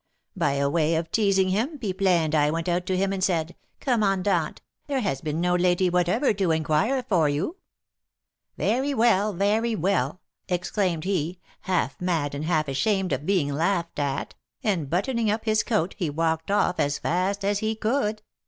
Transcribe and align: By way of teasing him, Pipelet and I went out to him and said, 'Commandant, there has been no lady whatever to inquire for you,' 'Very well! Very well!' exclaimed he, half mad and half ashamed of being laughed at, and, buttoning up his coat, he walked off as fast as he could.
By 0.35 0.65
way 0.65 0.95
of 0.95 1.11
teasing 1.11 1.49
him, 1.49 1.77
Pipelet 1.77 2.07
and 2.21 2.33
I 2.33 2.49
went 2.49 2.67
out 2.67 2.87
to 2.87 2.97
him 2.97 3.13
and 3.13 3.23
said, 3.23 3.55
'Commandant, 3.79 4.59
there 4.87 5.01
has 5.01 5.21
been 5.21 5.39
no 5.39 5.53
lady 5.53 5.91
whatever 5.91 6.33
to 6.33 6.49
inquire 6.49 7.03
for 7.07 7.29
you,' 7.29 7.57
'Very 8.57 8.95
well! 8.95 9.31
Very 9.31 9.75
well!' 9.75 10.19
exclaimed 10.49 11.03
he, 11.03 11.37
half 11.61 12.01
mad 12.01 12.33
and 12.33 12.45
half 12.45 12.67
ashamed 12.67 13.13
of 13.13 13.27
being 13.27 13.53
laughed 13.53 13.99
at, 13.99 14.33
and, 14.63 14.89
buttoning 14.89 15.29
up 15.29 15.45
his 15.45 15.61
coat, 15.61 15.93
he 15.99 16.09
walked 16.09 16.49
off 16.49 16.79
as 16.79 16.97
fast 16.97 17.45
as 17.45 17.59
he 17.59 17.75
could. 17.75 18.23